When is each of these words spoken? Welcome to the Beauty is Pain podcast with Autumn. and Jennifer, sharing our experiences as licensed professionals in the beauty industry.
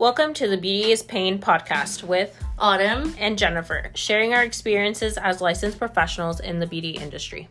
Welcome 0.00 0.32
to 0.34 0.46
the 0.46 0.56
Beauty 0.56 0.92
is 0.92 1.02
Pain 1.02 1.40
podcast 1.40 2.04
with 2.04 2.40
Autumn. 2.56 3.16
and 3.18 3.36
Jennifer, 3.36 3.90
sharing 3.96 4.32
our 4.32 4.44
experiences 4.44 5.18
as 5.18 5.40
licensed 5.40 5.76
professionals 5.76 6.38
in 6.38 6.60
the 6.60 6.68
beauty 6.68 6.90
industry. 6.90 7.48